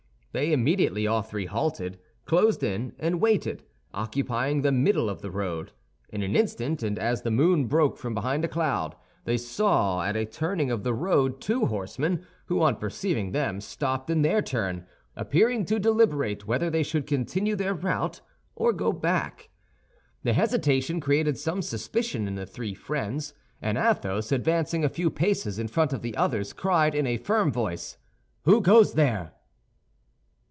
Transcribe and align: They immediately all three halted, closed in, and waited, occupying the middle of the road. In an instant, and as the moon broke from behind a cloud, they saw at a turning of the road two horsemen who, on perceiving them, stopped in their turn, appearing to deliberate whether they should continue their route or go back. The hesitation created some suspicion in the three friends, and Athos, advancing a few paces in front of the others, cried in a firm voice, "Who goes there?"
They 0.33 0.53
immediately 0.53 1.05
all 1.05 1.23
three 1.23 1.45
halted, 1.45 1.99
closed 2.23 2.63
in, 2.63 2.93
and 2.97 3.19
waited, 3.19 3.63
occupying 3.93 4.61
the 4.61 4.71
middle 4.71 5.09
of 5.09 5.21
the 5.21 5.29
road. 5.29 5.73
In 6.07 6.23
an 6.23 6.37
instant, 6.37 6.81
and 6.83 6.97
as 6.97 7.23
the 7.23 7.31
moon 7.31 7.65
broke 7.65 7.97
from 7.97 8.13
behind 8.13 8.45
a 8.45 8.47
cloud, 8.47 8.95
they 9.25 9.35
saw 9.37 10.01
at 10.03 10.15
a 10.15 10.23
turning 10.23 10.71
of 10.71 10.83
the 10.83 10.93
road 10.93 11.41
two 11.41 11.65
horsemen 11.65 12.25
who, 12.45 12.61
on 12.61 12.77
perceiving 12.77 13.33
them, 13.33 13.59
stopped 13.59 14.09
in 14.09 14.21
their 14.21 14.41
turn, 14.41 14.85
appearing 15.17 15.65
to 15.65 15.79
deliberate 15.81 16.47
whether 16.47 16.69
they 16.69 16.81
should 16.83 17.07
continue 17.07 17.57
their 17.57 17.73
route 17.73 18.21
or 18.55 18.71
go 18.71 18.93
back. 18.93 19.49
The 20.23 20.31
hesitation 20.31 21.01
created 21.01 21.37
some 21.37 21.61
suspicion 21.61 22.25
in 22.25 22.35
the 22.35 22.45
three 22.45 22.73
friends, 22.73 23.33
and 23.61 23.77
Athos, 23.77 24.31
advancing 24.31 24.85
a 24.85 24.89
few 24.89 25.09
paces 25.09 25.59
in 25.59 25.67
front 25.67 25.91
of 25.91 26.01
the 26.01 26.15
others, 26.15 26.53
cried 26.53 26.95
in 26.95 27.05
a 27.05 27.17
firm 27.17 27.51
voice, 27.51 27.97
"Who 28.43 28.61
goes 28.61 28.93
there?" 28.93 29.33